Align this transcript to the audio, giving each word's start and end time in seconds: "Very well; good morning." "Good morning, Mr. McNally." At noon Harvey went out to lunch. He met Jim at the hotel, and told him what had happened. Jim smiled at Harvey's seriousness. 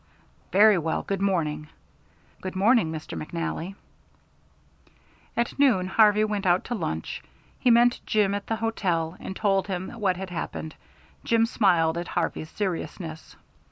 "Very 0.51 0.79
well; 0.79 1.03
good 1.03 1.21
morning." 1.21 1.67
"Good 2.41 2.55
morning, 2.55 2.91
Mr. 2.91 3.15
McNally." 3.15 3.75
At 5.37 5.59
noon 5.59 5.85
Harvey 5.85 6.23
went 6.23 6.47
out 6.47 6.63
to 6.63 6.73
lunch. 6.73 7.21
He 7.59 7.69
met 7.69 7.99
Jim 8.07 8.33
at 8.33 8.47
the 8.47 8.55
hotel, 8.55 9.15
and 9.19 9.35
told 9.35 9.67
him 9.67 9.89
what 9.91 10.17
had 10.17 10.31
happened. 10.31 10.73
Jim 11.23 11.45
smiled 11.45 11.99
at 11.99 12.07
Harvey's 12.07 12.49
seriousness. 12.49 13.35